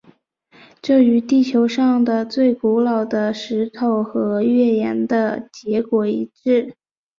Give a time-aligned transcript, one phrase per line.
[0.81, 6.75] 这与地球上的最古老的石头和月岩的结果一致。